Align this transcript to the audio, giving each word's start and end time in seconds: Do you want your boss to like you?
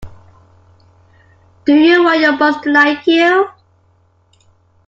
Do 1.63 1.75
you 1.75 2.03
want 2.03 2.21
your 2.21 2.35
boss 2.35 2.59
to 2.63 2.71
like 2.71 3.05
you? 3.05 3.49